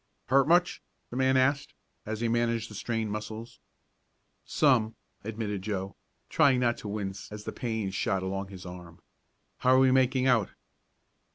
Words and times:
"Hurt 0.29 0.47
much?" 0.47 0.81
the 1.11 1.15
man 1.15 1.37
asked, 1.37 1.75
as 2.07 2.21
he 2.21 2.27
massaged 2.27 2.71
the 2.71 2.73
strained 2.73 3.11
muscles. 3.11 3.59
"Some," 4.43 4.95
admitted 5.23 5.61
Joe, 5.61 5.95
trying 6.27 6.59
not 6.59 6.77
to 6.79 6.87
wince 6.87 7.31
as 7.31 7.43
the 7.43 7.51
pain 7.51 7.91
shot 7.91 8.23
along 8.23 8.47
his 8.47 8.65
arm. 8.65 8.99
"How 9.59 9.75
are 9.75 9.79
we 9.79 9.91
making 9.91 10.25
out?" 10.25 10.49